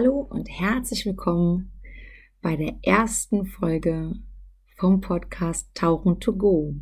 Hallo 0.00 0.20
und 0.30 0.48
herzlich 0.48 1.06
willkommen 1.06 1.72
bei 2.40 2.54
der 2.54 2.78
ersten 2.82 3.46
Folge 3.46 4.12
vom 4.76 5.00
Podcast 5.00 5.74
Tauchen 5.74 6.20
to 6.20 6.36
Go. 6.36 6.76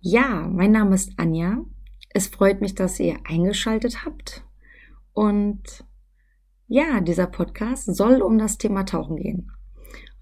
Ja, 0.00 0.48
mein 0.50 0.72
Name 0.72 0.94
ist 0.94 1.12
Anja. 1.18 1.66
Es 2.08 2.28
freut 2.28 2.62
mich, 2.62 2.74
dass 2.74 2.98
ihr 2.98 3.18
eingeschaltet 3.24 4.06
habt. 4.06 4.42
Und 5.12 5.84
ja, 6.66 7.02
dieser 7.02 7.26
Podcast 7.26 7.94
soll 7.94 8.22
um 8.22 8.38
das 8.38 8.56
Thema 8.56 8.84
Tauchen 8.84 9.16
gehen. 9.16 9.52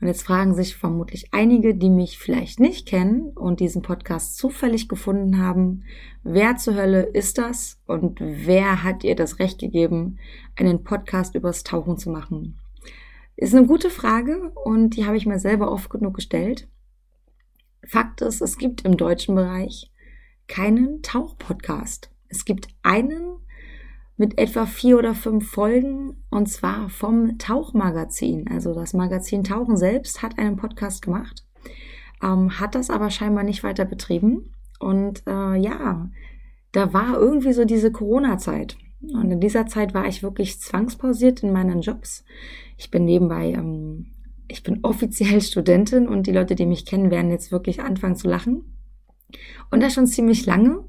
Und 0.00 0.08
jetzt 0.08 0.22
fragen 0.22 0.54
sich 0.54 0.76
vermutlich 0.76 1.32
einige, 1.32 1.74
die 1.74 1.88
mich 1.88 2.18
vielleicht 2.18 2.60
nicht 2.60 2.86
kennen 2.86 3.30
und 3.30 3.60
diesen 3.60 3.80
Podcast 3.80 4.36
zufällig 4.36 4.88
gefunden 4.88 5.38
haben, 5.38 5.84
wer 6.22 6.56
zur 6.56 6.74
Hölle 6.74 7.02
ist 7.02 7.38
das 7.38 7.80
und 7.86 8.20
wer 8.20 8.82
hat 8.82 9.04
ihr 9.04 9.16
das 9.16 9.38
Recht 9.38 9.58
gegeben, 9.58 10.18
einen 10.54 10.84
Podcast 10.84 11.34
übers 11.34 11.64
Tauchen 11.64 11.96
zu 11.96 12.10
machen? 12.10 12.58
Ist 13.36 13.54
eine 13.54 13.66
gute 13.66 13.88
Frage 13.88 14.52
und 14.64 14.96
die 14.96 15.06
habe 15.06 15.16
ich 15.16 15.26
mir 15.26 15.38
selber 15.38 15.70
oft 15.72 15.88
genug 15.88 16.14
gestellt. 16.14 16.68
Fakt 17.86 18.20
ist, 18.20 18.42
es 18.42 18.58
gibt 18.58 18.82
im 18.82 18.96
deutschen 18.96 19.34
Bereich 19.34 19.90
keinen 20.46 21.02
Tauchpodcast. 21.02 22.10
Es 22.28 22.44
gibt 22.44 22.68
einen 22.82 23.38
mit 24.16 24.38
etwa 24.38 24.66
vier 24.66 24.98
oder 24.98 25.14
fünf 25.14 25.50
Folgen 25.50 26.16
und 26.30 26.48
zwar 26.48 26.88
vom 26.88 27.38
Tauchmagazin. 27.38 28.48
Also 28.48 28.74
das 28.74 28.94
Magazin 28.94 29.44
Tauchen 29.44 29.76
selbst 29.76 30.22
hat 30.22 30.38
einen 30.38 30.56
Podcast 30.56 31.02
gemacht, 31.02 31.44
ähm, 32.22 32.58
hat 32.58 32.74
das 32.74 32.90
aber 32.90 33.10
scheinbar 33.10 33.44
nicht 33.44 33.62
weiter 33.62 33.84
betrieben. 33.84 34.52
Und 34.78 35.22
äh, 35.26 35.56
ja, 35.56 36.10
da 36.72 36.92
war 36.92 37.18
irgendwie 37.18 37.52
so 37.52 37.64
diese 37.64 37.92
Corona-Zeit. 37.92 38.76
Und 39.00 39.30
in 39.30 39.40
dieser 39.40 39.66
Zeit 39.66 39.94
war 39.94 40.06
ich 40.06 40.22
wirklich 40.22 40.60
zwangspausiert 40.60 41.42
in 41.42 41.52
meinen 41.52 41.80
Jobs. 41.80 42.24
Ich 42.76 42.90
bin 42.90 43.04
nebenbei, 43.04 43.52
ähm, 43.52 44.06
ich 44.48 44.62
bin 44.62 44.80
offiziell 44.82 45.40
Studentin 45.40 46.08
und 46.08 46.26
die 46.26 46.32
Leute, 46.32 46.54
die 46.54 46.66
mich 46.66 46.86
kennen, 46.86 47.10
werden 47.10 47.30
jetzt 47.30 47.52
wirklich 47.52 47.82
anfangen 47.82 48.16
zu 48.16 48.28
lachen. 48.28 48.72
Und 49.70 49.82
das 49.82 49.94
schon 49.94 50.06
ziemlich 50.06 50.46
lange. 50.46 50.84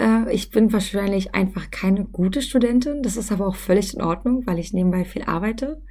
Äh, 0.00 0.32
ich 0.32 0.50
bin 0.50 0.72
wahrscheinlich 0.72 1.34
einfach 1.34 1.70
keine 1.70 2.04
gute 2.04 2.42
Studentin. 2.42 3.02
Das 3.02 3.16
ist 3.16 3.30
aber 3.30 3.46
auch 3.46 3.56
völlig 3.56 3.94
in 3.94 4.02
Ordnung, 4.02 4.46
weil 4.46 4.58
ich 4.58 4.72
nebenbei 4.72 5.04
viel 5.04 5.22
arbeite. 5.22 5.82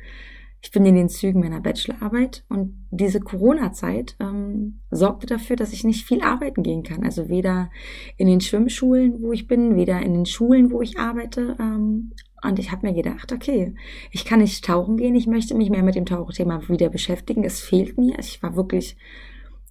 Ich 0.61 0.71
bin 0.71 0.85
in 0.85 0.95
den 0.95 1.07
Zügen 1.07 1.39
meiner 1.39 1.61
Bachelorarbeit 1.61 2.43
und 2.49 2.85
diese 2.91 3.21
Corona-Zeit 3.21 4.17
ähm, 4.19 4.81
sorgte 4.91 5.25
dafür, 5.25 5.55
dass 5.55 5.71
ich 5.71 5.85
nicht 5.85 6.05
viel 6.05 6.21
arbeiten 6.21 6.63
gehen 6.63 6.83
kann. 6.83 7.05
Also 7.05 7.30
weder 7.30 7.69
in 8.17 8.27
den 8.27 8.41
Schwimmschulen, 8.41 9.21
wo 9.21 9.31
ich 9.31 9.47
bin, 9.47 9.77
weder 9.77 10.02
in 10.02 10.13
den 10.13 10.25
Schulen, 10.25 10.71
wo 10.71 10.81
ich 10.81 10.99
arbeite. 10.99 11.55
Ähm, 11.61 12.11
und 12.43 12.59
ich 12.59 12.73
habe 12.73 12.87
mir 12.87 12.93
gedacht, 12.93 13.31
okay, 13.31 13.73
ich 14.11 14.25
kann 14.25 14.39
nicht 14.39 14.65
tauchen 14.65 14.98
gehen, 14.98 15.15
ich 15.15 15.27
möchte 15.27 15.55
mich 15.55 15.69
mehr 15.69 15.83
mit 15.83 15.95
dem 15.95 16.05
Tauchthema 16.05 16.61
wieder 16.67 16.89
beschäftigen. 16.89 17.45
Es 17.45 17.61
fehlt 17.61 17.98
mir. 17.98 18.19
Ich 18.19 18.43
war 18.43 18.58
wirklich, 18.58 18.98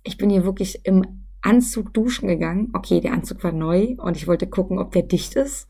ich 0.05 0.17
bin 0.17 0.31
hier 0.31 0.45
wirklich 0.45 0.87
im 0.87 1.05
Anzug 1.41 1.95
duschen 1.95 2.29
gegangen. 2.29 2.71
Okay, 2.73 3.01
der 3.01 3.13
Anzug 3.13 3.43
war 3.45 3.53
neu 3.53 3.95
und 3.99 4.17
ich 4.17 4.27
wollte 4.27 4.47
gucken, 4.47 4.79
ob 4.79 4.93
der 4.93 5.03
dicht 5.03 5.35
ist. 5.35 5.69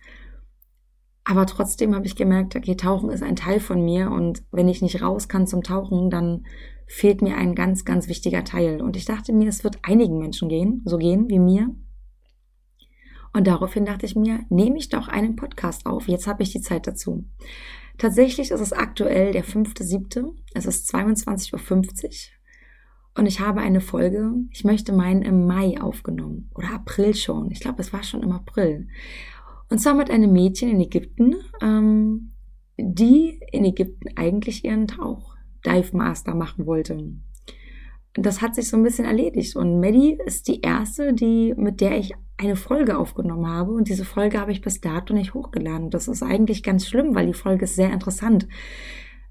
Aber 1.25 1.45
trotzdem 1.45 1.95
habe 1.95 2.07
ich 2.07 2.17
gemerkt, 2.17 2.57
okay, 2.57 2.75
Tauchen 2.75 3.11
ist 3.11 3.23
ein 3.23 3.37
Teil 3.37 3.61
von 3.61 3.85
mir 3.85 4.11
und 4.11 4.43
wenn 4.51 4.69
ich 4.69 4.81
nicht 4.81 5.03
raus 5.03 5.29
kann 5.29 5.47
zum 5.47 5.63
Tauchen, 5.63 6.09
dann 6.09 6.47
fehlt 6.87 7.21
mir 7.21 7.37
ein 7.37 7.55
ganz, 7.55 7.85
ganz 7.85 8.09
wichtiger 8.09 8.45
Teil. 8.45 8.81
Und 8.81 8.97
ich 8.97 9.05
dachte 9.05 9.35
mir, 9.35 9.49
es 9.49 9.63
wird 9.63 9.79
einigen 9.83 10.19
Menschen 10.19 10.49
gehen, 10.49 10.81
so 10.87 10.97
gehen 10.97 11.29
wie 11.29 11.39
mir. 11.39 11.75
Und 13.35 13.47
daraufhin 13.47 13.85
dachte 13.85 14.07
ich 14.07 14.17
mir, 14.17 14.41
nehme 14.49 14.79
ich 14.79 14.89
doch 14.89 15.07
einen 15.09 15.37
Podcast 15.37 15.85
auf. 15.85 16.09
Jetzt 16.09 16.27
habe 16.27 16.43
ich 16.43 16.51
die 16.51 16.63
Zeit 16.63 16.87
dazu. 16.87 17.27
Tatsächlich 17.99 18.51
ist 18.51 18.61
es 18.61 18.73
aktuell 18.73 19.33
der 19.33 19.45
5.7. 19.45 20.33
Es 20.55 20.65
ist 20.65 20.93
22.50 20.95 22.05
Uhr. 22.05 22.38
Und 23.19 23.27
ich 23.27 23.41
habe 23.41 23.61
eine 23.61 23.81
Folge, 23.81 24.33
ich 24.53 24.63
möchte 24.63 24.93
meinen 24.93 25.23
im 25.23 25.45
Mai 25.45 25.81
aufgenommen 25.81 26.49
oder 26.55 26.71
April 26.73 27.15
schon. 27.15 27.51
Ich 27.51 27.59
glaube, 27.59 27.81
es 27.81 27.93
war 27.93 28.05
schon 28.05 28.23
im 28.23 28.31
April. 28.31 28.87
Und 29.69 29.81
zwar 29.81 29.95
mit 29.95 30.09
einem 30.09 30.33
Mädchen 30.33 30.71
in 30.71 30.81
Ägypten, 30.81 31.35
ähm, 31.61 32.31
die 32.79 33.41
in 33.51 33.65
Ägypten 33.65 34.11
eigentlich 34.15 34.65
ihren 34.65 34.87
Tauch 34.87 35.35
Dive 35.67 35.97
Master 35.97 36.37
machen 36.37 36.65
wollte. 36.65 37.13
Das 38.15 38.41
hat 38.41 38.55
sich 38.55 38.69
so 38.69 38.77
ein 38.77 38.85
bisschen 38.85 39.05
erledigt 39.05 39.57
und 39.57 39.81
Maddie 39.81 40.17
ist 40.25 40.47
die 40.47 40.61
erste, 40.61 41.13
die 41.13 41.55
mit 41.57 41.81
der 41.81 41.99
ich 41.99 42.15
eine 42.37 42.55
Folge 42.55 42.97
aufgenommen 42.97 43.49
habe 43.49 43.73
und 43.73 43.89
diese 43.89 44.05
Folge 44.05 44.39
habe 44.39 44.53
ich 44.53 44.61
bis 44.61 44.81
dato 44.81 45.13
nicht 45.13 45.35
hochgeladen. 45.35 45.91
Das 45.91 46.07
ist 46.07 46.23
eigentlich 46.23 46.63
ganz 46.63 46.87
schlimm, 46.87 47.17
weil 47.17 47.27
die 47.27 47.35
Folge 47.35 47.65
ist 47.65 47.75
sehr 47.75 47.93
interessant. 47.93 48.47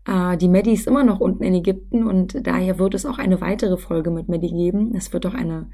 Äh, 0.08 0.38
die 0.38 0.48
Maddie 0.48 0.74
ist 0.74 0.88
immer 0.88 1.04
noch 1.04 1.20
unten 1.20 1.44
in 1.44 1.54
Ägypten 1.54 2.08
und 2.08 2.48
daher 2.48 2.80
wird 2.80 2.96
es 2.96 3.06
auch 3.06 3.20
eine 3.20 3.42
weitere 3.42 3.78
Folge 3.78 4.10
mit 4.10 4.30
Maddie 4.30 4.52
geben. 4.52 4.96
Es 4.96 5.14
wird 5.14 5.26
auch 5.26 5.34
eine 5.34 5.70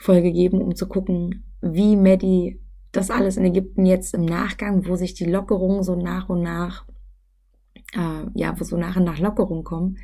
Folge 0.00 0.32
geben, 0.32 0.62
um 0.62 0.74
zu 0.74 0.88
gucken, 0.88 1.44
wie 1.60 1.96
Maddie 1.96 2.60
das 2.92 3.10
alles 3.10 3.36
in 3.36 3.44
Ägypten 3.44 3.84
jetzt 3.84 4.14
im 4.14 4.24
Nachgang, 4.24 4.86
wo 4.86 4.96
sich 4.96 5.14
die 5.14 5.26
Lockerungen 5.26 5.82
so 5.82 5.94
nach 5.94 6.28
und 6.28 6.42
nach, 6.42 6.86
äh, 7.94 8.26
ja, 8.34 8.58
wo 8.58 8.64
so 8.64 8.76
nach 8.76 8.96
und 8.96 9.04
nach 9.04 9.18
Lockerungen 9.18 9.64
kommen, 9.64 9.98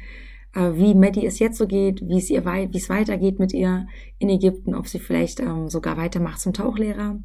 äh, 0.54 0.72
wie 0.74 0.94
Maddie 0.94 1.26
es 1.26 1.38
jetzt 1.38 1.56
so 1.56 1.66
geht, 1.66 2.06
wie 2.06 2.18
es 2.18 2.28
ihr 2.28 2.44
wie 2.44 2.76
es 2.76 2.90
weitergeht 2.90 3.38
mit 3.38 3.54
ihr 3.54 3.86
in 4.18 4.28
Ägypten, 4.28 4.74
ob 4.74 4.86
sie 4.86 4.98
vielleicht 4.98 5.40
ähm, 5.40 5.68
sogar 5.68 5.96
weitermacht 5.96 6.40
zum 6.40 6.52
Tauchlehrer. 6.52 7.18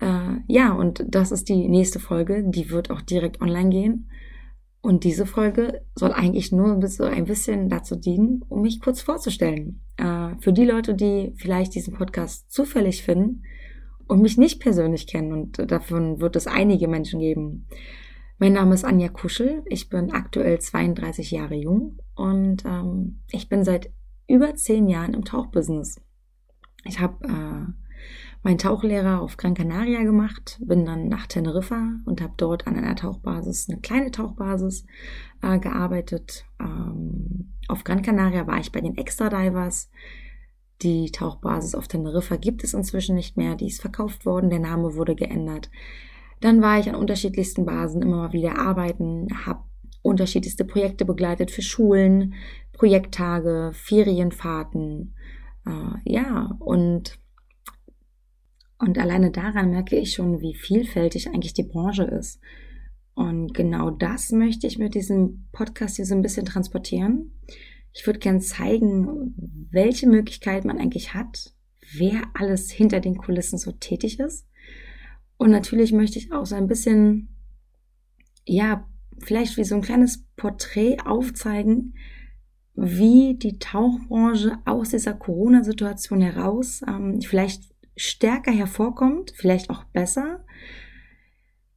Äh, 0.00 0.36
ja, 0.46 0.72
und 0.72 1.04
das 1.08 1.32
ist 1.32 1.48
die 1.48 1.68
nächste 1.68 1.98
Folge, 1.98 2.44
die 2.46 2.70
wird 2.70 2.90
auch 2.90 3.00
direkt 3.00 3.40
online 3.40 3.70
gehen. 3.70 4.08
Und 4.84 5.04
diese 5.04 5.24
Folge 5.24 5.80
soll 5.94 6.12
eigentlich 6.12 6.52
nur 6.52 6.86
so 6.88 7.04
ein 7.04 7.24
bisschen 7.24 7.70
dazu 7.70 7.96
dienen, 7.96 8.44
um 8.50 8.60
mich 8.60 8.82
kurz 8.82 9.00
vorzustellen. 9.00 9.80
Äh, 9.96 10.36
für 10.40 10.52
die 10.52 10.66
Leute, 10.66 10.92
die 10.92 11.32
vielleicht 11.36 11.74
diesen 11.74 11.94
Podcast 11.94 12.52
zufällig 12.52 13.02
finden 13.02 13.44
und 14.08 14.20
mich 14.20 14.36
nicht 14.36 14.60
persönlich 14.60 15.06
kennen, 15.06 15.32
und 15.32 15.70
davon 15.70 16.20
wird 16.20 16.36
es 16.36 16.46
einige 16.46 16.86
Menschen 16.86 17.18
geben. 17.18 17.66
Mein 18.36 18.52
Name 18.52 18.74
ist 18.74 18.84
Anja 18.84 19.08
Kuschel, 19.08 19.62
ich 19.70 19.88
bin 19.88 20.12
aktuell 20.12 20.58
32 20.58 21.30
Jahre 21.30 21.54
jung 21.54 21.98
und 22.14 22.66
ähm, 22.66 23.20
ich 23.30 23.48
bin 23.48 23.64
seit 23.64 23.90
über 24.28 24.54
zehn 24.54 24.86
Jahren 24.86 25.14
im 25.14 25.24
Tauchbusiness. 25.24 25.98
Ich 26.84 27.00
habe 27.00 27.26
äh, 27.26 27.83
meinen 28.44 28.58
Tauchlehrer 28.58 29.22
auf 29.22 29.38
Gran 29.38 29.54
Canaria 29.54 30.02
gemacht, 30.02 30.60
bin 30.62 30.84
dann 30.84 31.08
nach 31.08 31.26
Teneriffa 31.26 31.94
und 32.04 32.20
habe 32.20 32.34
dort 32.36 32.66
an 32.66 32.76
einer 32.76 32.94
Tauchbasis, 32.94 33.68
eine 33.68 33.80
kleine 33.80 34.10
Tauchbasis, 34.10 34.86
äh, 35.42 35.58
gearbeitet. 35.58 36.44
Ähm, 36.60 37.54
auf 37.68 37.84
Gran 37.84 38.02
Canaria 38.02 38.46
war 38.46 38.60
ich 38.60 38.70
bei 38.70 38.82
den 38.82 38.98
Extra 38.98 39.30
Divers. 39.30 39.90
Die 40.82 41.10
Tauchbasis 41.10 41.74
auf 41.74 41.88
Teneriffa 41.88 42.36
gibt 42.36 42.62
es 42.64 42.74
inzwischen 42.74 43.14
nicht 43.14 43.38
mehr, 43.38 43.56
die 43.56 43.68
ist 43.68 43.80
verkauft 43.80 44.26
worden, 44.26 44.50
der 44.50 44.58
Name 44.58 44.94
wurde 44.94 45.14
geändert. 45.14 45.70
Dann 46.40 46.60
war 46.60 46.78
ich 46.78 46.90
an 46.90 46.96
unterschiedlichsten 46.96 47.64
Basen 47.64 48.02
immer 48.02 48.16
mal 48.16 48.32
wieder 48.34 48.58
arbeiten, 48.58 49.28
habe 49.46 49.64
unterschiedlichste 50.02 50.66
Projekte 50.66 51.06
begleitet 51.06 51.50
für 51.50 51.62
Schulen, 51.62 52.34
Projekttage, 52.74 53.70
Ferienfahrten. 53.72 55.14
Äh, 55.64 56.12
ja, 56.12 56.54
und 56.58 57.18
und 58.78 58.98
alleine 58.98 59.30
daran 59.30 59.70
merke 59.70 59.96
ich 59.96 60.12
schon, 60.12 60.40
wie 60.40 60.54
vielfältig 60.54 61.28
eigentlich 61.28 61.54
die 61.54 61.62
Branche 61.62 62.04
ist. 62.04 62.40
Und 63.14 63.54
genau 63.54 63.90
das 63.90 64.32
möchte 64.32 64.66
ich 64.66 64.78
mit 64.78 64.94
diesem 64.94 65.46
Podcast 65.52 65.96
hier 65.96 66.06
so 66.06 66.14
ein 66.14 66.22
bisschen 66.22 66.46
transportieren. 66.46 67.30
Ich 67.92 68.06
würde 68.06 68.18
gern 68.18 68.40
zeigen, 68.40 69.34
welche 69.70 70.08
Möglichkeiten 70.08 70.66
man 70.66 70.78
eigentlich 70.78 71.14
hat, 71.14 71.52
wer 71.96 72.22
alles 72.34 72.70
hinter 72.70 72.98
den 72.98 73.16
Kulissen 73.16 73.56
so 73.56 73.70
tätig 73.70 74.18
ist. 74.18 74.48
Und 75.36 75.50
natürlich 75.50 75.92
möchte 75.92 76.18
ich 76.18 76.32
auch 76.32 76.44
so 76.44 76.56
ein 76.56 76.66
bisschen, 76.66 77.28
ja, 78.44 78.88
vielleicht 79.18 79.56
wie 79.56 79.64
so 79.64 79.76
ein 79.76 79.82
kleines 79.82 80.24
Porträt 80.36 80.98
aufzeigen, 81.04 81.94
wie 82.74 83.36
die 83.36 83.60
Tauchbranche 83.60 84.58
aus 84.64 84.90
dieser 84.90 85.14
Corona-Situation 85.14 86.20
heraus 86.20 86.82
ähm, 86.88 87.20
vielleicht 87.20 87.73
stärker 87.96 88.52
hervorkommt, 88.52 89.32
vielleicht 89.36 89.70
auch 89.70 89.84
besser. 89.84 90.44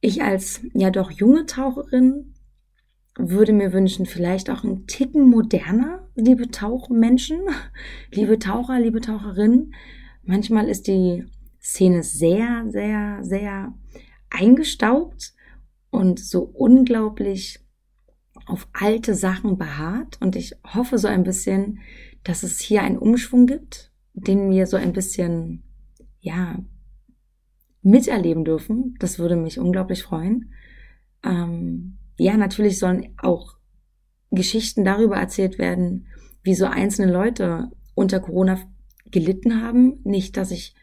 Ich 0.00 0.22
als 0.22 0.62
ja 0.74 0.90
doch 0.90 1.10
junge 1.10 1.46
Taucherin 1.46 2.34
würde 3.18 3.52
mir 3.52 3.72
wünschen, 3.72 4.06
vielleicht 4.06 4.48
auch 4.48 4.62
ein 4.62 4.86
Ticken 4.86 5.28
moderner, 5.28 6.08
liebe 6.14 6.50
Tauchmenschen, 6.50 7.40
liebe 8.12 8.38
Taucher, 8.38 8.78
liebe 8.78 9.00
Taucherinnen. 9.00 9.74
Manchmal 10.22 10.68
ist 10.68 10.86
die 10.86 11.24
Szene 11.60 12.02
sehr, 12.02 12.64
sehr, 12.68 13.18
sehr 13.22 13.74
eingestaubt 14.30 15.34
und 15.90 16.20
so 16.20 16.42
unglaublich 16.42 17.60
auf 18.46 18.68
alte 18.72 19.14
Sachen 19.14 19.58
beharrt. 19.58 20.20
Und 20.20 20.36
ich 20.36 20.54
hoffe 20.74 20.98
so 20.98 21.08
ein 21.08 21.24
bisschen, 21.24 21.80
dass 22.24 22.42
es 22.42 22.60
hier 22.60 22.82
einen 22.82 22.98
Umschwung 22.98 23.46
gibt, 23.46 23.92
den 24.12 24.50
wir 24.50 24.66
so 24.66 24.76
ein 24.76 24.92
bisschen, 24.92 25.64
ja, 26.20 26.58
miterleben 27.82 28.44
dürfen. 28.44 28.94
Das 28.98 29.18
würde 29.18 29.36
mich 29.36 29.58
unglaublich 29.58 30.02
freuen. 30.02 30.52
Ähm, 31.24 31.98
ja, 32.16 32.36
natürlich 32.36 32.78
sollen 32.78 33.14
auch 33.18 33.56
Geschichten 34.30 34.84
darüber 34.84 35.16
erzählt 35.16 35.58
werden, 35.58 36.06
wie 36.42 36.54
so 36.54 36.66
einzelne 36.66 37.12
Leute 37.12 37.70
unter 37.94 38.20
Corona 38.20 38.58
gelitten 39.10 39.62
haben. 39.62 40.00
Nicht, 40.04 40.36
dass 40.36 40.50
ich 40.50 40.74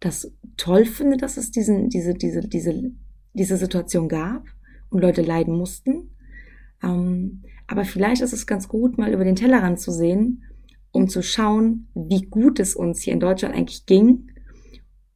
das 0.00 0.32
toll 0.56 0.84
finde, 0.84 1.16
dass 1.16 1.36
es 1.36 1.50
diesen, 1.50 1.88
diese, 1.88 2.14
diese, 2.14 2.42
diese, 2.42 2.92
diese 3.32 3.56
Situation 3.56 4.08
gab 4.08 4.44
und 4.90 5.00
Leute 5.00 5.22
leiden 5.22 5.56
mussten. 5.56 6.10
Ähm, 6.82 7.42
aber 7.66 7.84
vielleicht 7.84 8.22
ist 8.22 8.32
es 8.32 8.46
ganz 8.46 8.68
gut, 8.68 8.98
mal 8.98 9.12
über 9.12 9.24
den 9.24 9.36
Tellerrand 9.36 9.80
zu 9.80 9.90
sehen, 9.90 10.44
um 10.92 11.08
zu 11.08 11.22
schauen, 11.22 11.88
wie 11.94 12.22
gut 12.22 12.60
es 12.60 12.76
uns 12.76 13.00
hier 13.00 13.14
in 13.14 13.20
Deutschland 13.20 13.54
eigentlich 13.54 13.86
ging 13.86 14.30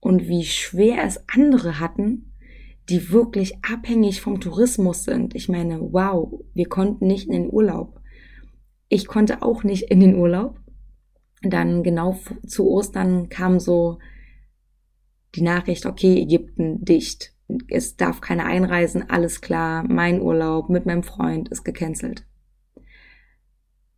und 0.01 0.27
wie 0.27 0.45
schwer 0.45 1.05
es 1.05 1.23
andere 1.29 1.79
hatten, 1.79 2.33
die 2.89 3.11
wirklich 3.11 3.65
abhängig 3.65 4.21
vom 4.21 4.41
Tourismus 4.41 5.05
sind. 5.05 5.35
Ich 5.35 5.49
meine, 5.49 5.81
wow, 5.93 6.41
wir 6.55 6.69
konnten 6.69 7.07
nicht 7.07 7.27
in 7.27 7.33
den 7.33 7.53
Urlaub. 7.53 8.01
Ich 8.89 9.07
konnte 9.07 9.43
auch 9.43 9.63
nicht 9.63 9.85
in 9.91 10.01
den 10.01 10.17
Urlaub. 10.17 10.59
Dann 11.43 11.83
genau 11.83 12.19
zu 12.47 12.69
Ostern 12.69 13.29
kam 13.29 13.61
so 13.61 13.99
die 15.37 15.43
Nachricht, 15.43 15.87
okay, 15.87 16.21
Ägypten 16.21 16.85
dicht. 16.85 17.35
Es 17.69 17.97
darf 17.97 18.21
keine 18.21 18.45
einreisen, 18.45 19.09
alles 19.09 19.41
klar, 19.41 19.85
mein 19.89 20.21
Urlaub 20.21 20.69
mit 20.69 20.87
meinem 20.87 21.03
Freund 21.03 21.49
ist 21.49 21.65
gecancelt. 21.65 22.27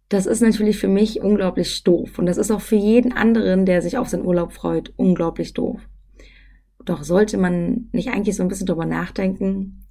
Das 0.09 0.27
ist 0.27 0.43
natürlich 0.43 0.79
für 0.79 0.89
mich 0.89 1.23
unglaublich 1.23 1.83
doof 1.85 2.19
und 2.19 2.27
das 2.27 2.37
ist 2.37 2.51
auch 2.51 2.61
für 2.61 2.77
jeden 2.77 3.13
anderen, 3.13 3.65
der 3.65 3.81
sich 3.81 3.97
auf 3.97 4.09
seinen 4.09 4.27
Urlaub 4.27 4.53
freut, 4.53 4.93
unglaublich 4.97 5.55
doof. 5.55 5.81
Doch 6.85 7.05
sollte 7.05 7.39
man 7.39 7.89
nicht 7.93 8.11
eigentlich 8.11 8.37
so 8.37 8.43
ein 8.43 8.49
bisschen 8.49 8.67
drüber 8.67 8.87
nachdenken, 8.87 9.85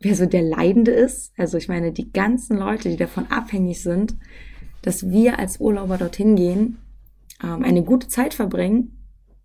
wer 0.00 0.14
so 0.14 0.26
der 0.26 0.42
Leidende 0.42 0.92
ist? 0.92 1.32
Also 1.36 1.58
ich 1.58 1.68
meine, 1.68 1.92
die 1.92 2.12
ganzen 2.12 2.56
Leute, 2.56 2.88
die 2.88 2.96
davon 2.96 3.26
abhängig 3.28 3.82
sind, 3.82 4.16
dass 4.82 5.08
wir 5.08 5.38
als 5.38 5.60
Urlauber 5.60 5.98
dorthin 5.98 6.36
gehen, 6.36 6.78
ähm, 7.42 7.62
eine 7.62 7.82
gute 7.82 8.08
Zeit 8.08 8.34
verbringen, 8.34 8.96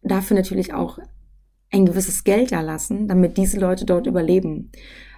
dafür 0.02 0.38
natürlich 0.38 0.74
auch 0.74 1.00
ein 1.72 1.86
gewisses 1.86 2.24
Geld 2.24 2.52
da 2.52 2.62
lassen, 2.62 3.08
damit 3.08 3.38
diese 3.38 3.60
Leute 3.60 3.86
dort 3.86 4.08
überleben. 4.08 4.72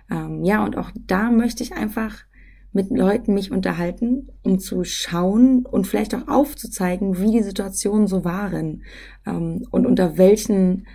Ähm, 0.09 0.43
ja, 0.43 0.63
und 0.63 0.77
auch 0.77 0.91
da 0.95 1.29
möchte 1.29 1.63
ich 1.63 1.73
einfach 1.73 2.23
mit 2.71 2.89
Leuten 2.89 3.33
mich 3.33 3.51
unterhalten, 3.51 4.29
um 4.43 4.59
zu 4.59 4.83
schauen 4.83 5.65
und 5.65 5.87
vielleicht 5.87 6.13
auch 6.15 6.27
aufzuzeigen, 6.27 7.19
wie 7.19 7.31
die 7.31 7.43
Situationen 7.43 8.07
so 8.07 8.23
waren 8.23 8.83
ähm, 9.25 9.65
und 9.71 9.85
unter 9.85 10.17
welchen 10.17 10.87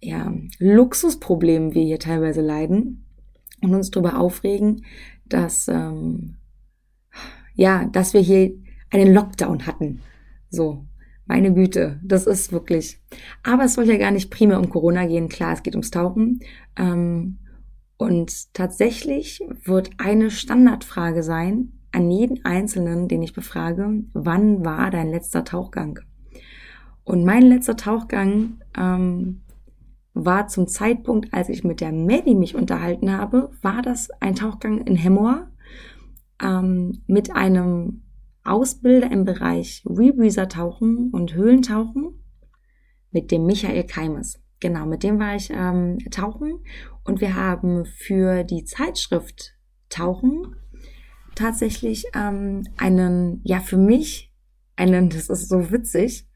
ja, 0.00 0.32
Luxusproblemen 0.58 1.74
wir 1.74 1.82
hier 1.82 1.98
teilweise 1.98 2.40
leiden 2.40 3.06
und 3.62 3.74
uns 3.74 3.90
darüber 3.90 4.18
aufregen, 4.18 4.84
dass 5.24 5.68
ähm, 5.68 6.36
ja, 7.54 7.86
dass 7.86 8.14
wir 8.14 8.20
hier 8.20 8.52
einen 8.90 9.12
Lockdown 9.12 9.66
hatten. 9.66 10.00
So, 10.50 10.84
meine 11.26 11.52
Güte, 11.52 11.98
das 12.04 12.26
ist 12.26 12.52
wirklich. 12.52 13.00
Aber 13.42 13.64
es 13.64 13.74
soll 13.74 13.88
ja 13.88 13.96
gar 13.96 14.12
nicht 14.12 14.30
primär 14.30 14.60
um 14.60 14.68
Corona 14.68 15.06
gehen. 15.06 15.28
Klar, 15.28 15.54
es 15.54 15.62
geht 15.62 15.74
ums 15.74 15.90
Tauchen. 15.90 16.40
Ähm, 16.76 17.38
und 17.96 18.54
tatsächlich 18.54 19.40
wird 19.64 19.90
eine 19.98 20.30
Standardfrage 20.30 21.22
sein 21.22 21.72
an 21.92 22.10
jeden 22.10 22.44
Einzelnen, 22.44 23.08
den 23.08 23.22
ich 23.22 23.32
befrage, 23.32 24.04
wann 24.12 24.64
war 24.64 24.90
dein 24.90 25.10
letzter 25.10 25.44
Tauchgang? 25.44 25.98
Und 27.04 27.24
mein 27.24 27.42
letzter 27.42 27.76
Tauchgang 27.76 28.60
ähm, 28.76 29.40
war 30.16 30.48
zum 30.48 30.66
Zeitpunkt, 30.66 31.34
als 31.34 31.50
ich 31.50 31.62
mit 31.62 31.82
der 31.82 31.92
Maddie 31.92 32.34
mich 32.34 32.54
unterhalten 32.54 33.12
habe, 33.12 33.50
war 33.60 33.82
das 33.82 34.10
ein 34.20 34.34
Tauchgang 34.34 34.80
in 34.86 34.96
Hemmoor 34.96 35.48
ähm, 36.42 37.02
mit 37.06 37.36
einem 37.36 38.02
Ausbilder 38.42 39.10
im 39.12 39.26
Bereich 39.26 39.84
Rebreather 39.84 40.48
Tauchen 40.48 41.10
und 41.10 41.34
Höhlentauchen 41.34 42.22
mit 43.10 43.30
dem 43.30 43.44
Michael 43.44 43.84
Keimes. 43.84 44.40
Genau, 44.58 44.86
mit 44.86 45.02
dem 45.02 45.18
war 45.18 45.36
ich 45.36 45.50
ähm, 45.50 45.98
tauchen 46.10 46.60
und 47.04 47.20
wir 47.20 47.34
haben 47.34 47.84
für 47.84 48.42
die 48.42 48.64
Zeitschrift 48.64 49.52
Tauchen 49.90 50.56
tatsächlich 51.34 52.06
ähm, 52.14 52.62
einen, 52.78 53.42
ja 53.44 53.60
für 53.60 53.76
mich, 53.76 54.32
einen, 54.76 55.10
das 55.10 55.28
ist 55.28 55.50
so 55.50 55.70
witzig, 55.70 56.26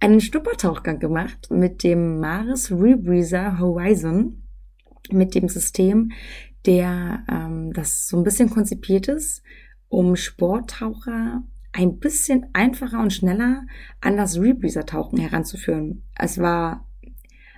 einen 0.00 0.20
Schnuppertauchgang 0.20 0.98
gemacht 0.98 1.48
mit 1.50 1.82
dem 1.82 2.20
Maris 2.20 2.70
Rebreather 2.70 3.58
Horizon, 3.58 4.42
mit 5.10 5.34
dem 5.34 5.48
System, 5.48 6.12
der 6.66 7.24
ähm, 7.30 7.72
das 7.72 8.08
so 8.08 8.16
ein 8.16 8.24
bisschen 8.24 8.50
konzipiert 8.50 9.08
ist, 9.08 9.42
um 9.88 10.16
Sporttaucher 10.16 11.42
ein 11.72 11.98
bisschen 11.98 12.46
einfacher 12.52 13.00
und 13.00 13.12
schneller 13.12 13.62
an 14.00 14.16
das 14.16 14.38
Rebreather-Tauchen 14.38 15.18
heranzuführen. 15.18 16.02
Es 16.18 16.38
war, 16.38 16.86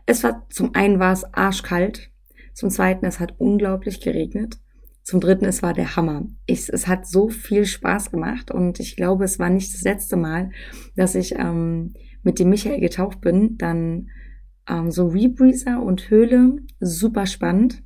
es 0.06 0.22
war, 0.22 0.46
zum 0.50 0.74
einen 0.74 0.98
war 0.98 1.12
es 1.12 1.24
arschkalt, 1.24 2.10
zum 2.52 2.70
zweiten, 2.70 3.06
es 3.06 3.20
hat 3.20 3.34
unglaublich 3.38 4.00
geregnet, 4.00 4.58
zum 5.02 5.20
dritten, 5.20 5.46
es 5.46 5.62
war 5.62 5.72
der 5.72 5.96
Hammer. 5.96 6.26
Ich, 6.46 6.68
es 6.68 6.86
hat 6.86 7.06
so 7.06 7.28
viel 7.28 7.64
Spaß 7.64 8.10
gemacht 8.10 8.50
und 8.50 8.78
ich 8.80 8.96
glaube, 8.96 9.24
es 9.24 9.38
war 9.38 9.50
nicht 9.50 9.72
das 9.72 9.82
letzte 9.82 10.16
Mal, 10.16 10.50
dass 10.94 11.14
ich 11.14 11.34
ähm, 11.36 11.94
mit 12.22 12.38
dem 12.38 12.50
Michael 12.50 12.80
getaucht 12.80 13.20
bin. 13.20 13.56
Dann 13.58 14.08
ähm, 14.68 14.90
so 14.90 15.08
Rebreather 15.08 15.82
und 15.82 16.10
Höhle, 16.10 16.56
super 16.80 17.26
spannend. 17.26 17.82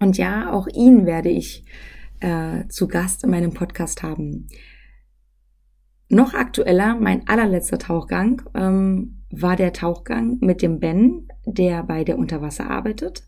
Und 0.00 0.16
ja, 0.18 0.52
auch 0.52 0.66
ihn 0.68 1.06
werde 1.06 1.30
ich 1.30 1.64
äh, 2.20 2.66
zu 2.68 2.88
Gast 2.88 3.24
in 3.24 3.30
meinem 3.30 3.52
Podcast 3.52 4.02
haben. 4.02 4.48
Noch 6.08 6.34
aktueller, 6.34 6.96
mein 6.96 7.26
allerletzter 7.26 7.78
Tauchgang 7.78 8.42
ähm, 8.54 9.22
war 9.30 9.56
der 9.56 9.72
Tauchgang 9.72 10.38
mit 10.40 10.62
dem 10.62 10.78
Ben, 10.78 11.28
der 11.46 11.82
bei 11.82 12.04
der 12.04 12.18
Unterwasser 12.18 12.70
arbeitet. 12.70 13.24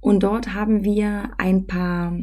Und 0.00 0.22
dort 0.22 0.54
haben 0.54 0.84
wir 0.84 1.30
ein 1.38 1.66
paar 1.66 2.16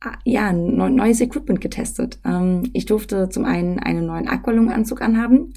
ah, 0.00 0.18
ja, 0.24 0.52
neues 0.52 1.20
Equipment 1.20 1.60
getestet. 1.60 2.20
Ähm, 2.24 2.70
ich 2.72 2.86
durfte 2.86 3.28
zum 3.28 3.44
einen 3.44 3.78
einen 3.78 4.06
neuen 4.06 4.28
Aqualung-Anzug 4.28 5.02
anhaben, 5.02 5.54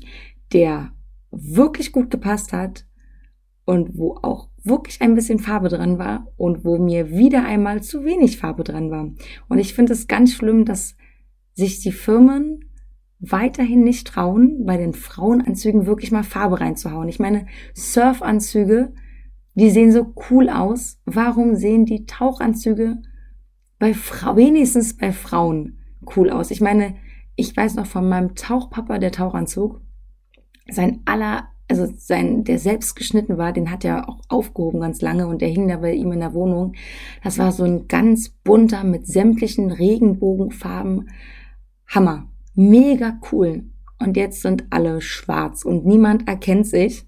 der 0.51 0.91
wirklich 1.31 1.91
gut 1.91 2.09
gepasst 2.09 2.53
hat 2.53 2.85
und 3.65 3.97
wo 3.97 4.17
auch 4.21 4.49
wirklich 4.63 5.01
ein 5.01 5.15
bisschen 5.15 5.39
Farbe 5.39 5.69
dran 5.69 5.97
war 5.97 6.27
und 6.37 6.63
wo 6.63 6.77
mir 6.77 7.09
wieder 7.09 7.45
einmal 7.45 7.81
zu 7.81 8.03
wenig 8.05 8.37
Farbe 8.37 8.63
dran 8.63 8.91
war. 8.91 9.11
Und 9.49 9.59
ich 9.59 9.73
finde 9.73 9.93
es 9.93 10.07
ganz 10.07 10.33
schlimm, 10.33 10.65
dass 10.65 10.95
sich 11.53 11.79
die 11.79 11.91
Firmen 11.91 12.65
weiterhin 13.19 13.83
nicht 13.83 14.07
trauen, 14.07 14.65
bei 14.65 14.77
den 14.77 14.93
Frauenanzügen 14.93 15.85
wirklich 15.85 16.11
mal 16.11 16.23
Farbe 16.23 16.59
reinzuhauen. 16.59 17.07
Ich 17.07 17.19
meine, 17.19 17.45
Surfanzüge, 17.73 18.93
die 19.55 19.69
sehen 19.69 19.91
so 19.91 20.13
cool 20.29 20.49
aus. 20.49 20.99
Warum 21.05 21.55
sehen 21.55 21.85
die 21.85 22.05
Tauchanzüge 22.05 23.01
bei 23.79 23.93
Frau, 23.93 24.35
wenigstens 24.35 24.97
bei 24.97 25.13
Frauen 25.13 25.77
cool 26.15 26.29
aus? 26.29 26.51
Ich 26.51 26.59
meine, 26.59 26.95
ich 27.35 27.55
weiß 27.55 27.75
noch 27.75 27.85
von 27.85 28.09
meinem 28.09 28.35
Tauchpapa, 28.35 28.99
der 28.99 29.11
Tauchanzug, 29.11 29.81
sein 30.69 31.01
aller 31.05 31.47
also 31.69 31.91
sein, 31.97 32.43
der 32.43 32.59
selbst 32.59 32.95
geschnitten 32.95 33.37
war, 33.37 33.53
den 33.53 33.71
hat 33.71 33.85
er 33.85 34.09
auch 34.09 34.19
aufgehoben 34.27 34.81
ganz 34.81 35.01
lange 35.01 35.27
und 35.27 35.41
der 35.41 35.49
hing 35.49 35.67
da 35.67 35.77
bei 35.77 35.93
ihm 35.93 36.11
in 36.11 36.19
der 36.19 36.33
Wohnung. 36.33 36.73
Das 37.23 37.39
war 37.39 37.51
so 37.51 37.63
ein 37.63 37.87
ganz 37.87 38.29
bunter 38.29 38.83
mit 38.83 39.07
sämtlichen 39.07 39.71
Regenbogenfarben. 39.71 41.09
Hammer. 41.87 42.27
Mega 42.53 43.19
cool. 43.31 43.63
Und 43.99 44.17
jetzt 44.17 44.41
sind 44.41 44.65
alle 44.69 45.01
schwarz 45.01 45.63
und 45.63 45.85
niemand 45.85 46.27
erkennt 46.27 46.67
sich. 46.67 47.05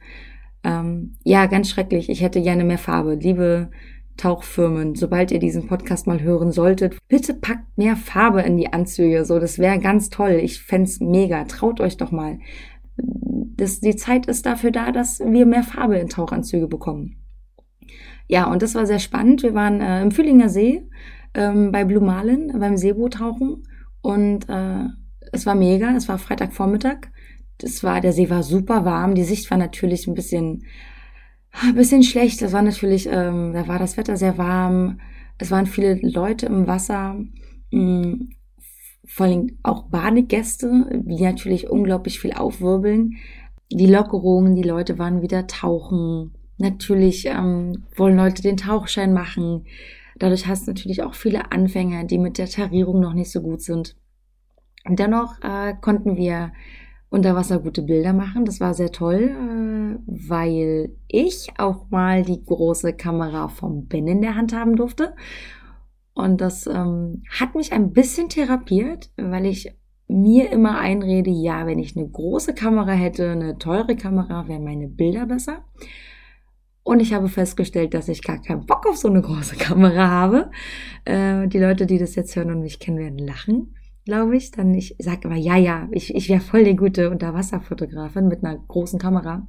Ähm, 0.63 1.17
ja, 1.23 1.45
ganz 1.45 1.69
schrecklich. 1.69 2.09
Ich 2.09 2.21
hätte 2.21 2.41
gerne 2.41 2.63
mehr 2.63 2.77
Farbe. 2.77 3.15
Liebe 3.15 3.69
Tauchfirmen, 4.17 4.95
sobald 4.95 5.31
ihr 5.31 5.39
diesen 5.39 5.67
Podcast 5.67 6.07
mal 6.07 6.21
hören 6.21 6.51
solltet, 6.51 6.97
bitte 7.09 7.33
packt 7.33 7.77
mehr 7.77 7.97
Farbe 7.97 8.41
in 8.41 8.57
die 8.57 8.71
Anzüge. 8.71 9.25
So, 9.25 9.39
das 9.39 9.59
wäre 9.59 9.77
ganz 9.79 10.09
toll. 10.09 10.39
Ich 10.41 10.61
fände 10.61 10.89
mega. 11.01 11.43
Traut 11.43 11.81
euch 11.81 11.97
doch 11.97 12.11
mal 12.11 12.39
das, 12.97 13.79
die 13.79 13.95
Zeit 13.95 14.25
ist 14.25 14.45
dafür 14.45 14.71
da, 14.71 14.91
dass 14.91 15.19
wir 15.19 15.45
mehr 15.45 15.63
Farbe 15.63 15.97
in 15.97 16.09
Tauchanzüge 16.09 16.67
bekommen. 16.67 17.17
Ja, 18.27 18.45
und 18.51 18.61
das 18.61 18.75
war 18.75 18.85
sehr 18.85 18.99
spannend. 18.99 19.43
Wir 19.43 19.53
waren 19.53 19.81
äh, 19.81 20.01
im 20.01 20.11
Fühlinger 20.11 20.49
See 20.49 20.87
ähm, 21.33 21.71
bei 21.71 21.85
Blue 21.85 22.03
Marlin 22.03 22.51
beim 22.59 22.77
Seeboottauchen 22.77 23.63
und 24.01 24.49
äh, 24.49 24.85
es 25.31 25.45
war 25.45 25.55
mega. 25.55 25.95
Es 25.95 26.07
war 26.07 26.17
Freitagvormittag. 26.17 27.09
Das 27.59 27.83
war, 27.83 28.01
der 28.01 28.13
See 28.13 28.29
war 28.29 28.43
super 28.43 28.85
warm. 28.85 29.15
Die 29.15 29.23
Sicht 29.23 29.49
war 29.51 29.57
natürlich 29.57 30.07
ein 30.07 30.15
bisschen, 30.15 30.63
ein 31.51 31.75
bisschen 31.75 32.03
schlecht. 32.03 32.41
Das 32.41 32.51
war 32.51 32.61
natürlich, 32.61 33.07
ähm, 33.07 33.53
da 33.53 33.67
war 33.67 33.79
das 33.79 33.97
Wetter 33.97 34.17
sehr 34.17 34.37
warm. 34.37 34.99
Es 35.37 35.51
waren 35.51 35.65
viele 35.65 35.99
Leute 36.01 36.47
im 36.47 36.67
Wasser. 36.67 37.15
Vor 39.07 39.25
allem 39.25 39.57
auch 39.63 39.83
Badegäste, 39.83 41.01
die 41.05 41.23
natürlich 41.23 41.69
unglaublich 41.69 42.19
viel 42.19 42.33
aufwirbeln. 42.33 43.15
Die 43.71 43.87
Lockerungen, 43.87 44.55
die 44.55 44.63
Leute 44.63 44.97
waren 44.99 45.21
wieder 45.21 45.47
tauchen. 45.47 46.33
Natürlich 46.57 47.25
ähm, 47.25 47.83
wollen 47.95 48.17
Leute 48.17 48.41
den 48.41 48.57
Tauchschein 48.57 49.13
machen. 49.13 49.65
Dadurch 50.17 50.47
hast 50.47 50.65
du 50.65 50.71
natürlich 50.71 51.03
auch 51.03 51.13
viele 51.13 51.51
Anfänger, 51.51 52.05
die 52.05 52.17
mit 52.17 52.37
der 52.37 52.47
Tarierung 52.47 53.01
noch 53.01 53.13
nicht 53.13 53.31
so 53.31 53.41
gut 53.41 53.61
sind. 53.61 53.95
Dennoch 54.87 55.41
äh, 55.41 55.73
konnten 55.81 56.15
wir 56.15 56.53
unter 57.09 57.35
Wasser 57.35 57.59
gute 57.59 57.81
Bilder 57.81 58.13
machen. 58.13 58.45
Das 58.45 58.59
war 58.59 58.73
sehr 58.73 58.91
toll, 58.91 59.31
äh, 59.31 59.99
weil 60.05 60.95
ich 61.07 61.49
auch 61.57 61.89
mal 61.89 62.23
die 62.23 62.43
große 62.43 62.93
Kamera 62.93 63.47
vom 63.47 63.87
Ben 63.87 64.07
in 64.07 64.21
der 64.21 64.35
Hand 64.35 64.53
haben 64.53 64.75
durfte. 64.75 65.15
Und 66.15 66.39
das 66.39 66.65
ähm, 66.65 67.23
hat 67.29 67.55
mich 67.55 67.73
ein 67.73 67.91
bisschen 67.91 68.29
therapiert, 68.29 69.11
weil 69.17 69.45
ich 69.45 69.75
mir 70.07 70.49
immer 70.49 70.79
einrede, 70.79 71.29
ja, 71.29 71.67
wenn 71.67 71.77
ich 71.77 71.95
eine 71.97 72.07
große 72.07 72.53
Kamera 72.53 72.93
hätte, 72.93 73.31
eine 73.31 73.57
teure 73.57 73.97
Kamera, 73.97 74.47
wären 74.47 74.63
meine 74.63 74.87
Bilder 74.87 75.25
besser. 75.25 75.65
Und 76.83 77.01
ich 77.01 77.13
habe 77.13 77.27
festgestellt, 77.27 77.93
dass 77.93 78.07
ich 78.07 78.23
gar 78.23 78.41
keinen 78.41 78.65
Bock 78.65 78.87
auf 78.87 78.95
so 78.95 79.09
eine 79.09 79.21
große 79.21 79.55
Kamera 79.59 80.09
habe. 80.09 80.51
Äh, 81.03 81.47
die 81.49 81.59
Leute, 81.59 81.85
die 81.85 81.97
das 81.97 82.15
jetzt 82.15 82.35
hören 82.35 82.51
und 82.51 82.61
mich 82.61 82.79
kennen, 82.79 82.97
werden 82.97 83.17
lachen, 83.17 83.75
glaube 84.05 84.37
ich. 84.37 84.51
Dann 84.51 84.73
ich 84.73 84.95
sage 84.99 85.27
immer, 85.27 85.35
ja, 85.35 85.57
ja, 85.57 85.87
ich, 85.91 86.15
ich 86.15 86.29
wäre 86.29 86.39
voll 86.39 86.63
die 86.63 86.75
gute 86.75 87.09
Unterwasserfotografin 87.09 88.27
mit 88.27 88.43
einer 88.43 88.57
großen 88.57 88.99
Kamera. 88.99 89.47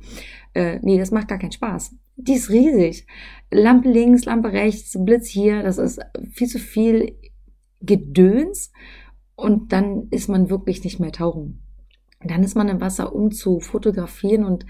Äh, 0.55 0.81
nee, 0.83 0.99
das 0.99 1.11
macht 1.13 1.29
gar 1.29 1.39
keinen 1.39 1.53
Spaß. 1.53 1.95
Die 2.17 2.35
ist 2.35 2.51
riesig. 2.51 3.07
Lampe 3.51 3.91
links, 3.91 4.25
Lampe 4.25 4.53
rechts, 4.53 4.97
Blitz 4.99 5.29
hier, 5.29 5.63
das 5.63 5.79
ist 5.79 6.01
viel 6.33 6.49
zu 6.49 6.59
viel 6.59 7.17
Gedöns 7.81 8.73
und 9.37 9.73
dann 9.73 10.09
ist 10.11 10.29
man 10.29 10.51
wirklich 10.51 10.83
nicht 10.83 10.99
mehr 10.99 11.13
tauchen. 11.13 11.61
Dann 12.25 12.43
ist 12.43 12.57
man 12.57 12.69
im 12.69 12.81
Wasser, 12.81 13.15
um 13.15 13.31
zu 13.31 13.61
fotografieren 13.61 14.45
und 14.45 14.67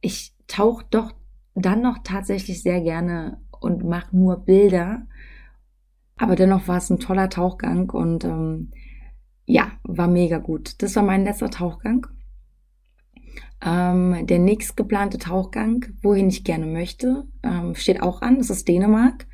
ich 0.00 0.32
tauche 0.48 0.86
doch 0.90 1.12
dann 1.54 1.82
noch 1.82 1.98
tatsächlich 2.02 2.62
sehr 2.62 2.80
gerne 2.80 3.40
und 3.60 3.84
mache 3.84 4.16
nur 4.16 4.38
Bilder. 4.38 5.06
Aber 6.16 6.34
dennoch 6.34 6.66
war 6.66 6.78
es 6.78 6.90
ein 6.90 6.98
toller 6.98 7.28
Tauchgang 7.28 7.90
und 7.90 8.24
ähm, 8.24 8.70
ja, 9.46 9.72
war 9.84 10.08
mega 10.08 10.38
gut. 10.38 10.82
Das 10.82 10.96
war 10.96 11.02
mein 11.02 11.24
letzter 11.24 11.50
Tauchgang. 11.50 12.06
Ähm, 13.64 14.26
der 14.26 14.38
nächst 14.38 14.76
geplante 14.76 15.18
Tauchgang, 15.18 15.86
wohin 16.02 16.28
ich 16.28 16.44
gerne 16.44 16.66
möchte, 16.66 17.24
ähm, 17.42 17.74
steht 17.74 18.02
auch 18.02 18.20
an. 18.20 18.38
Das 18.38 18.50
ist 18.50 18.68
Dänemark. 18.68 19.26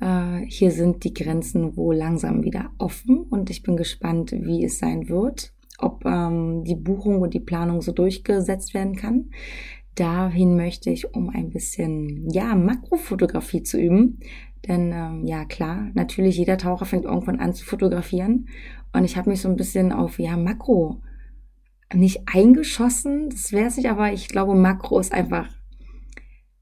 Äh, 0.00 0.46
hier 0.46 0.70
sind 0.70 1.04
die 1.04 1.12
Grenzen 1.12 1.76
wohl 1.76 1.96
langsam 1.96 2.42
wieder 2.42 2.70
offen 2.78 3.18
und 3.18 3.50
ich 3.50 3.62
bin 3.62 3.76
gespannt, 3.76 4.32
wie 4.32 4.64
es 4.64 4.78
sein 4.78 5.08
wird, 5.08 5.52
ob 5.78 6.04
ähm, 6.06 6.64
die 6.64 6.76
Buchung 6.76 7.20
und 7.20 7.34
die 7.34 7.40
Planung 7.40 7.82
so 7.82 7.92
durchgesetzt 7.92 8.72
werden 8.72 8.96
kann. 8.96 9.30
Dahin 9.94 10.56
möchte 10.56 10.88
ich, 10.88 11.14
um 11.14 11.28
ein 11.28 11.50
bisschen, 11.50 12.30
ja, 12.30 12.54
Makrofotografie 12.54 13.62
zu 13.62 13.78
üben. 13.78 14.20
Denn 14.68 14.92
ähm, 14.92 15.26
ja, 15.26 15.44
klar, 15.44 15.88
natürlich 15.94 16.36
jeder 16.36 16.58
Taucher 16.58 16.84
fängt 16.84 17.04
irgendwann 17.04 17.40
an 17.40 17.54
zu 17.54 17.64
fotografieren. 17.64 18.48
Und 18.92 19.04
ich 19.04 19.16
habe 19.16 19.30
mich 19.30 19.40
so 19.40 19.48
ein 19.48 19.56
bisschen 19.56 19.92
auf, 19.92 20.18
ja, 20.18 20.36
Makro 20.36 21.00
nicht 21.94 22.22
eingeschossen, 22.32 23.30
das 23.30 23.52
wäre 23.52 23.66
es 23.66 23.76
nicht, 23.76 23.90
aber 23.90 24.12
ich 24.12 24.28
glaube, 24.28 24.54
Makro 24.54 25.00
ist 25.00 25.12
einfach, 25.12 25.48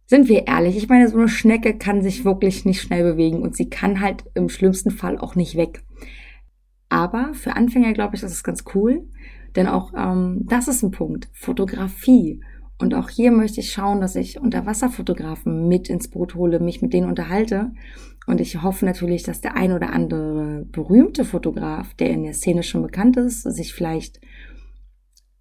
sind 0.07 0.29
wir 0.29 0.47
ehrlich, 0.47 0.77
ich 0.77 0.89
meine, 0.89 1.09
so 1.09 1.19
eine 1.19 1.29
Schnecke 1.29 1.77
kann 1.77 2.03
sich 2.03 2.25
wirklich 2.25 2.65
nicht 2.65 2.81
schnell 2.81 3.03
bewegen 3.03 3.43
und 3.43 3.55
sie 3.55 3.69
kann 3.69 4.01
halt 4.01 4.25
im 4.35 4.49
schlimmsten 4.49 4.91
Fall 4.91 5.19
auch 5.19 5.35
nicht 5.35 5.57
weg. 5.57 5.83
Aber 6.89 7.35
für 7.35 7.57
Anfänger 7.57 7.93
glaube 7.93 8.15
ich, 8.15 8.23
das 8.23 8.33
ist 8.33 8.43
ganz 8.43 8.65
cool, 8.75 9.07
denn 9.55 9.67
auch 9.67 9.93
ähm, 9.95 10.47
das 10.49 10.69
ist 10.69 10.83
ein 10.83 10.91
Punkt, 10.91 11.29
Fotografie. 11.35 12.41
Und 12.79 12.95
auch 12.95 13.11
hier 13.11 13.33
möchte 13.33 13.61
ich 13.61 13.73
schauen, 13.73 14.01
dass 14.01 14.15
ich 14.15 14.41
Unterwasserfotografen 14.41 15.67
mit 15.67 15.89
ins 15.89 16.09
Boot 16.09 16.35
hole, 16.35 16.61
mich 16.61 16.81
mit 16.81 16.93
denen 16.93 17.09
unterhalte. 17.09 17.73
Und 18.27 18.41
ich 18.41 18.63
hoffe 18.63 18.85
natürlich, 18.85 19.25
dass 19.25 19.41
der 19.41 19.57
ein 19.57 19.73
oder 19.73 19.93
andere 19.93 20.65
berühmte 20.71 21.25
Fotograf, 21.25 21.95
der 21.95 22.11
in 22.11 22.23
der 22.23 22.35
Szene 22.35 22.63
schon 22.63 22.83
bekannt 22.83 23.17
ist, 23.17 23.43
sich 23.43 23.75
vielleicht 23.75 24.21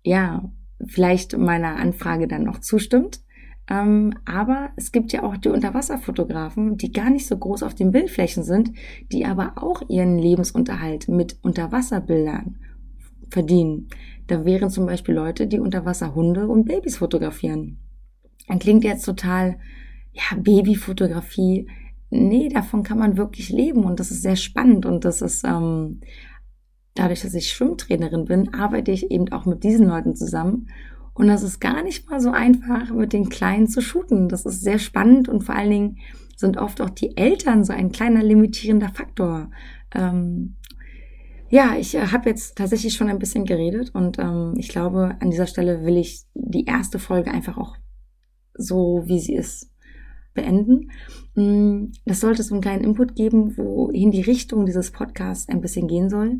ja, 0.07 0.49
vielleicht 0.85 1.37
meiner 1.37 1.75
Anfrage 1.75 2.27
dann 2.27 2.43
noch 2.43 2.59
zustimmt. 2.59 3.21
Ähm, 3.69 4.13
aber 4.25 4.69
es 4.77 4.93
gibt 4.93 5.11
ja 5.11 5.23
auch 5.23 5.35
die 5.35 5.49
Unterwasserfotografen, 5.49 6.77
die 6.77 6.93
gar 6.93 7.09
nicht 7.09 7.27
so 7.27 7.37
groß 7.37 7.63
auf 7.63 7.75
den 7.75 7.91
Bildflächen 7.91 8.43
sind, 8.43 8.71
die 9.11 9.25
aber 9.25 9.53
auch 9.57 9.81
ihren 9.89 10.17
Lebensunterhalt 10.17 11.09
mit 11.09 11.37
Unterwasserbildern 11.41 12.57
verdienen. 13.29 13.89
Da 14.27 14.45
wären 14.45 14.69
zum 14.69 14.85
Beispiel 14.85 15.15
Leute, 15.15 15.47
die 15.47 15.59
Unterwasserhunde 15.59 16.47
und 16.47 16.65
Babys 16.65 16.97
fotografieren. 16.97 17.79
Dann 18.47 18.59
klingt 18.59 18.83
jetzt 18.83 19.05
total, 19.05 19.59
ja, 20.11 20.37
Babyfotografie. 20.37 21.69
Nee, 22.09 22.49
davon 22.49 22.83
kann 22.83 22.99
man 22.99 23.17
wirklich 23.17 23.49
leben 23.49 23.83
und 23.83 23.99
das 23.99 24.11
ist 24.11 24.21
sehr 24.21 24.35
spannend 24.35 24.85
und 24.85 25.03
das 25.03 25.21
ist 25.21 25.43
ähm, 25.43 26.01
dadurch, 26.93 27.21
dass 27.21 27.33
ich 27.33 27.51
Schwimmtrainerin 27.51 28.25
bin, 28.25 28.53
arbeite 28.53 28.91
ich 28.91 29.11
eben 29.11 29.31
auch 29.31 29.45
mit 29.45 29.63
diesen 29.63 29.87
Leuten 29.87 30.15
zusammen. 30.15 30.69
Und 31.13 31.27
das 31.27 31.41
ist 31.41 31.59
gar 31.59 31.83
nicht 31.83 32.09
mal 32.09 32.19
so 32.19 32.31
einfach, 32.31 32.91
mit 32.91 33.11
den 33.11 33.29
Kleinen 33.29 33.67
zu 33.67 33.81
shooten. 33.81 34.29
Das 34.29 34.45
ist 34.45 34.61
sehr 34.61 34.77
spannend 34.77 35.27
und 35.27 35.43
vor 35.43 35.55
allen 35.55 35.71
Dingen 35.71 35.97
sind 36.35 36.57
oft 36.57 36.79
auch 36.79 36.91
die 36.91 37.17
Eltern 37.17 37.63
so 37.63 37.73
ein 37.73 37.91
kleiner 37.91 38.23
limitierender 38.23 38.89
Faktor. 38.89 39.49
Ähm, 39.95 40.56
ja, 41.49 41.75
ich 41.77 41.95
äh, 41.95 42.07
habe 42.07 42.29
jetzt 42.29 42.57
tatsächlich 42.57 42.93
schon 42.93 43.09
ein 43.09 43.19
bisschen 43.19 43.45
geredet 43.45 43.93
und 43.93 44.19
ähm, 44.19 44.53
ich 44.57 44.69
glaube, 44.69 45.15
an 45.19 45.31
dieser 45.31 45.47
Stelle 45.47 45.85
will 45.85 45.97
ich 45.97 46.23
die 46.33 46.65
erste 46.65 46.99
Folge 46.99 47.31
einfach 47.31 47.57
auch 47.57 47.75
so, 48.53 49.03
wie 49.05 49.19
sie 49.19 49.35
ist, 49.35 49.71
beenden. 50.33 50.91
Mm, 51.35 51.91
das 52.05 52.19
sollte 52.19 52.43
so 52.43 52.55
einen 52.55 52.61
kleinen 52.61 52.83
Input 52.83 53.15
geben, 53.15 53.57
wohin 53.57 54.11
die 54.11 54.21
Richtung 54.21 54.65
dieses 54.65 54.91
Podcasts 54.91 55.49
ein 55.49 55.61
bisschen 55.61 55.87
gehen 55.87 56.09
soll. 56.09 56.39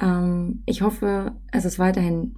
Ähm, 0.00 0.62
ich 0.66 0.82
hoffe, 0.82 1.36
es 1.52 1.64
ist 1.64 1.78
weiterhin 1.78 2.36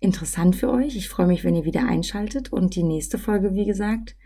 interessant 0.00 0.56
für 0.56 0.70
euch. 0.70 0.96
Ich 0.96 1.08
freue 1.08 1.28
mich, 1.28 1.44
wenn 1.44 1.54
ihr 1.54 1.64
wieder 1.64 1.86
einschaltet. 1.86 2.52
Und 2.52 2.74
die 2.74 2.82
nächste 2.82 3.18
Folge, 3.18 3.54
wie 3.54 3.64
gesagt, 3.64 4.16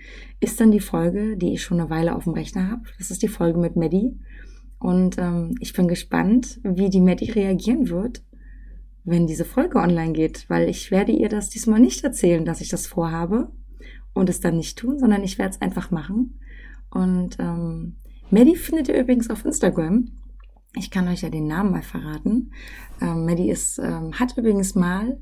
ist 0.41 0.59
dann 0.61 0.73
die 0.73 0.81
Folge, 0.81 1.37
die 1.37 1.53
ich 1.53 1.63
schon 1.63 1.79
eine 1.79 1.91
Weile 1.91 2.17
auf 2.17 2.25
dem 2.25 2.33
Rechner 2.33 2.71
habe. 2.71 2.83
Das 2.99 3.11
ist 3.11 3.23
die 3.23 3.29
Folge 3.29 3.59
mit 3.59 3.77
Maddie. 3.77 4.19
Und 4.79 5.19
ähm, 5.19 5.55
ich 5.61 5.73
bin 5.73 5.89
gespannt, 5.89 6.61
wie 6.63 6.91
die 6.91 7.01
Maddie 7.01 7.31
reagieren 7.31 7.89
wird, 7.89 8.23
wenn 9.05 9.27
diese 9.27 9.45
Folge 9.45 9.79
online 9.79 10.13
geht, 10.13 10.49
weil 10.49 10.69
ich 10.69 10.91
werde 10.91 11.13
ihr 11.13 11.29
das 11.29 11.49
diesmal 11.49 11.81
nicht 11.81 12.05
erzählen, 12.05 12.45
dass 12.45 12.61
ich 12.61 12.69
das 12.69 12.87
vorhabe 12.87 13.51
und 14.13 14.29
es 14.29 14.41
dann 14.41 14.57
nicht 14.57 14.79
tun, 14.79 14.99
sondern 14.99 15.23
ich 15.23 15.39
werde 15.39 15.55
es 15.55 15.63
einfach 15.63 15.91
machen. 15.91 16.41
Und 16.91 17.39
ähm, 17.39 17.97
Maddie 18.31 18.57
findet 18.57 18.89
ihr 18.89 18.99
übrigens 18.99 19.31
auf 19.31 19.45
Instagram. 19.45 20.09
Ich 20.75 20.91
kann 20.91 21.09
euch 21.09 21.23
ja 21.23 21.31
den 21.31 21.47
Namen 21.47 21.71
mal 21.71 21.83
verraten. 21.83 22.53
Ähm, 23.01 23.25
Maddie 23.25 23.51
ist, 23.51 23.79
ähm, 23.79 24.13
hat 24.15 24.37
übrigens 24.37 24.75
mal 24.75 25.21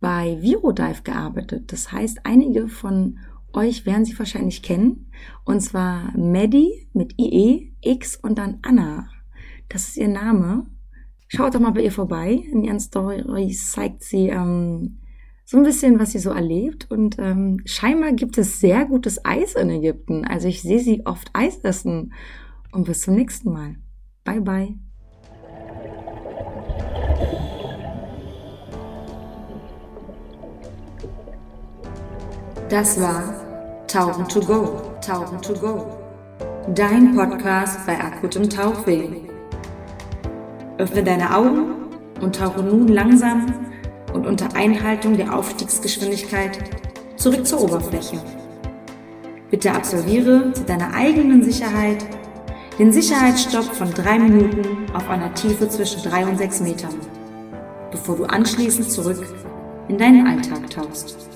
bei 0.00 0.38
Virodive 0.40 1.02
gearbeitet. 1.02 1.72
Das 1.72 1.92
heißt, 1.92 2.20
einige 2.24 2.68
von 2.68 3.18
euch 3.52 3.86
werden 3.86 4.04
sie 4.04 4.18
wahrscheinlich 4.18 4.62
kennen. 4.62 5.10
Und 5.44 5.60
zwar 5.60 6.16
Maddie 6.16 6.88
mit 6.92 7.18
IE, 7.18 7.67
X 7.80 8.16
und 8.16 8.38
dann 8.38 8.58
Anna. 8.62 9.08
Das 9.68 9.88
ist 9.88 9.96
ihr 9.96 10.08
Name. 10.08 10.66
Schaut 11.28 11.54
doch 11.54 11.60
mal 11.60 11.72
bei 11.72 11.82
ihr 11.82 11.92
vorbei. 11.92 12.32
In 12.50 12.64
ihren 12.64 12.80
Stories 12.80 13.72
zeigt 13.72 14.02
sie 14.02 14.28
ähm, 14.28 15.00
so 15.44 15.58
ein 15.58 15.62
bisschen, 15.62 15.98
was 15.98 16.12
sie 16.12 16.18
so 16.18 16.30
erlebt. 16.30 16.90
Und 16.90 17.18
ähm, 17.18 17.60
scheinbar 17.64 18.12
gibt 18.12 18.38
es 18.38 18.60
sehr 18.60 18.86
gutes 18.86 19.24
Eis 19.24 19.54
in 19.54 19.70
Ägypten. 19.70 20.24
Also 20.24 20.48
ich 20.48 20.62
sehe 20.62 20.80
sie 20.80 21.04
oft 21.06 21.30
Eis 21.34 21.58
essen. 21.58 22.12
Und 22.72 22.84
bis 22.84 23.02
zum 23.02 23.14
nächsten 23.14 23.52
Mal. 23.52 23.76
Bye 24.24 24.40
bye. 24.40 24.74
Das 32.68 33.00
war 33.00 33.86
Tauchen 33.86 34.28
to 34.28 34.40
Go, 34.40 34.98
Tauchen 35.00 35.40
to 35.40 35.54
Go. 35.54 35.97
Dein 36.74 37.14
Podcast 37.14 37.86
bei 37.86 37.98
akutem 37.98 38.50
Tauchweh. 38.50 39.08
Öffne 40.76 41.02
deine 41.02 41.34
Augen 41.34 41.70
und 42.20 42.36
tauche 42.36 42.62
nun 42.62 42.88
langsam 42.88 43.46
und 44.12 44.26
unter 44.26 44.54
Einhaltung 44.54 45.16
der 45.16 45.34
Aufstiegsgeschwindigkeit 45.34 46.58
zurück 47.16 47.46
zur 47.46 47.62
Oberfläche. 47.62 48.20
Bitte 49.50 49.72
absolviere 49.72 50.52
zu 50.52 50.64
deiner 50.64 50.92
eigenen 50.92 51.42
Sicherheit 51.42 52.04
den 52.78 52.92
Sicherheitsstopp 52.92 53.64
von 53.74 53.90
drei 53.94 54.18
Minuten 54.18 54.92
auf 54.92 55.08
einer 55.08 55.32
Tiefe 55.32 55.70
zwischen 55.70 56.02
drei 56.02 56.26
und 56.26 56.36
sechs 56.36 56.60
Metern, 56.60 56.94
bevor 57.90 58.16
du 58.16 58.24
anschließend 58.24 58.90
zurück 58.90 59.24
in 59.88 59.96
deinen 59.96 60.26
Alltag 60.26 60.68
tauchst. 60.68 61.27